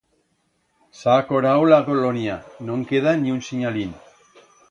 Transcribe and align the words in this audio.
S'ha 1.01 1.17
acorau 1.23 1.65
la 1.73 1.79
colonia, 1.91 2.39
no'n 2.69 2.87
queda 2.93 3.15
ni 3.21 3.35
un 3.37 3.39
sinyalín. 3.51 3.93